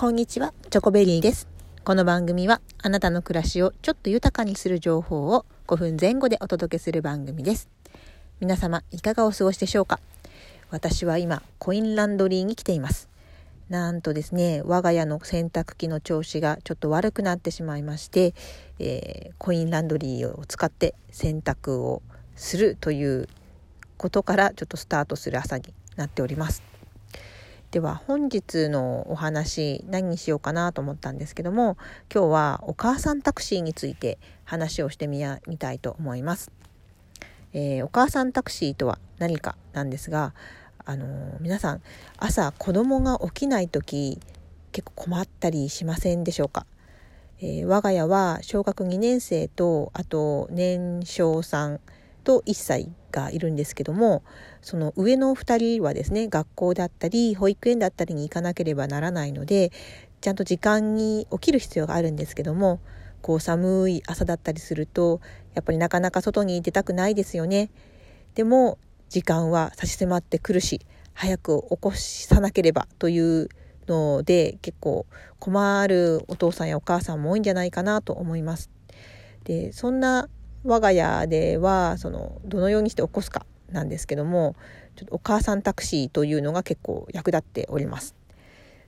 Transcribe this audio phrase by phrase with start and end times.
[0.00, 1.48] こんにちは、チョコベリーです。
[1.82, 7.68] この番組はあなたの暮らしをちょっと豊かにする情報を5分前後でお届けする番組です。
[8.38, 9.98] 皆様いかがお過ごしでしょうか？
[10.70, 13.08] 私は今コインランドリーに来ています。
[13.70, 18.34] なんとですね、我が家の洗濯機の調子がちょっと悪くなってしまいまして、
[18.78, 22.02] えー、コインランドリーを使って洗濯を
[22.36, 23.28] するという
[23.96, 25.64] ことからちょっとスタートする朝に
[25.96, 26.62] なっております。
[27.70, 31.76] では本日のお話何にしようかなと思ったんですけども
[32.12, 36.50] 今日はお母さんタクシーについて話をしてみやみたいと思います、
[37.52, 40.32] えー、お母さんタクシーとは何かなんですが
[40.86, 41.82] あのー、皆さん
[42.16, 44.18] 朝子供が起きない時
[44.72, 46.64] 結構困ったりしませんでしょうか、
[47.40, 51.80] えー、我が家は小学2年生とあと年少さん
[52.28, 54.22] と1歳がいるんですけども
[54.60, 59.72] その上の2人はですね学校だったり保育園だったりに行かなければならないので
[60.20, 62.80] ちゃんと時間に起きる必要があるんですけども
[63.22, 65.22] こう寒い朝だったりすると
[65.54, 67.70] やっぱりなかなか外に出たくないですよね。
[68.34, 68.76] でも
[69.08, 70.82] 時間は差し迫ってくるし
[71.14, 73.48] 早く起こさなければという
[73.86, 75.06] ので結構
[75.38, 78.70] 困るお父さんやお母さんも多いんじゃないかなと思います。
[79.44, 80.28] でそんな
[80.64, 84.56] 我が家ではそのどのようにして起こすかなんですけども
[84.96, 88.14] ちょっとお母さんタクシーというのが結構役立っております。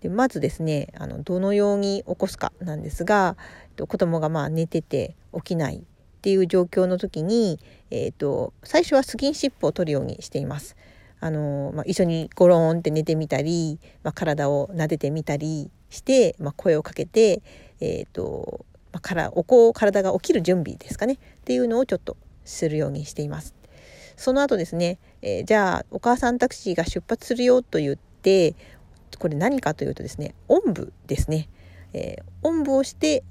[0.00, 3.36] でまずですねあのどのように起こすかなんですが
[3.76, 5.80] 子供がまあ寝てて起きないっ
[6.22, 7.58] ていう状況の時に、
[7.90, 10.76] えーと、最初はスキンシップを取るようにしています。
[11.18, 17.42] あのまあ、一緒にゴローンって寝てみたり、まあ、体を撫でてみたりして、まあ、声をかけて、
[17.80, 21.14] えーとまあ、からお子体が起きる準備ですかね。
[21.14, 23.54] っていうのをちょっとするようにしています。
[24.16, 28.54] その後ですね、えー、じゃあお母さんタクシーが出発するよと言って
[29.18, 31.48] これ何かというとですねおんぶですね、
[32.42, 33.24] おんぶをして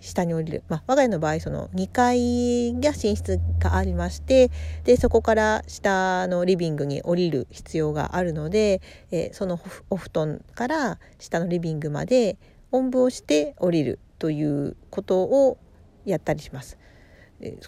[0.00, 4.50] 下に降りる、まあ、我が家の場合その2階が寝室がありまして
[4.84, 12.36] でそこから下のリビングに降りる必要があるので、えー、そのお布団から下のリビングまで
[12.70, 13.98] おんぶをして降りる。
[14.18, 15.58] ということを
[16.04, 16.78] やったりします。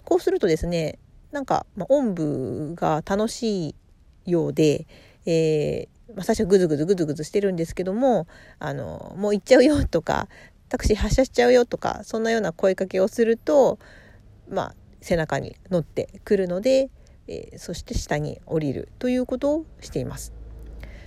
[0.03, 0.97] こうするとですね
[1.31, 3.75] なんか、まあ、おんぶが楽しい
[4.31, 4.87] ようで、
[5.25, 8.27] えーまあ、最初グズグズグズグズしてるんですけども
[8.59, 10.27] あのもう行っちゃうよとか
[10.69, 13.79] タクシー発車しちゃうよとかそんなような声かけをすると、
[14.49, 16.89] まあ、背中に乗ってくるので、
[17.27, 20.33] えー、そして下に降りるということをしています。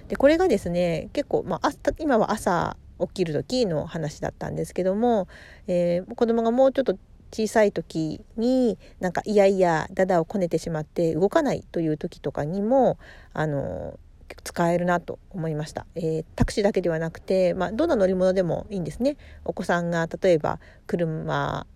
[0.08, 5.28] でこれがですね結構、まあ、今は朝起きる時の話だったんですけども、
[5.66, 6.96] えー、子供がもうちょっと
[7.32, 12.98] 小さい時になんかいやいやダダをこねてしまって動かないという時とかにも
[13.32, 13.98] あの
[14.44, 19.16] 使えるなと思いました、えー、タクシーだけではなくて、まあ、どんな乗り物でもいいんですね。
[19.44, 21.66] お子さんが例えば車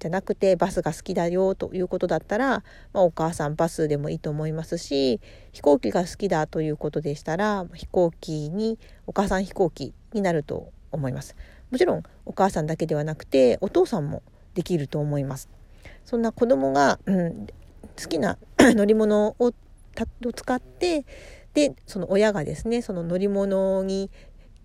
[0.00, 5.20] じゃなくてバスが好きだよということだったら、まあ、お母さんバスでもいいと思いますし
[5.52, 11.36] 飛行機が好きだということでしたら飛行機にお母さん飛行機になると思います
[11.70, 14.22] もちろんお母さんだけではなくてお父さんも
[14.54, 15.48] できると思います
[16.04, 19.52] そんな子供が、うん、好きな 乗り物を
[20.34, 21.04] 使って
[21.54, 24.10] でその親がですねその乗り物に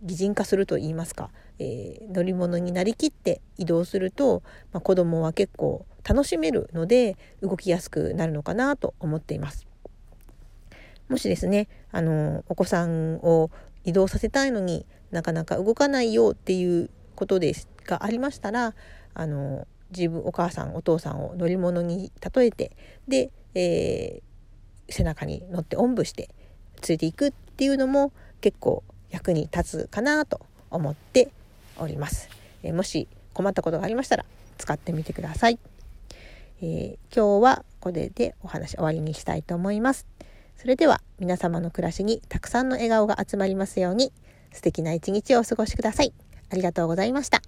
[0.01, 1.29] 擬人化すると言いますか、
[1.59, 9.67] えー、乗り物になりきって移動すると、まあ、子供は結構楽しめるので動きやすくなるのかなと思っています。
[11.09, 13.49] もしですねあのお子さんを
[13.89, 18.75] 移動させたいのになかなか動かないよっていうことですがありましたら
[19.13, 22.71] あの自分お母さんお父さんを乗り物に例えて
[23.07, 26.29] で、えー、背中に乗っておんぶして
[26.87, 31.31] 連れていくっていうのも結構役に立つかなと思って
[31.77, 32.29] おります。
[32.61, 34.25] えー、もし困ったことがありましたら
[34.57, 35.57] 使ってみてください。
[36.61, 40.05] えー、今日はこれでお話終わりにしたいと思います。
[40.59, 44.11] それでは皆様の暮らしにたくさんの笑顔が集まりますように
[44.51, 46.11] 素敵な一日をお過ごしください。
[46.51, 47.41] ありがとうございました。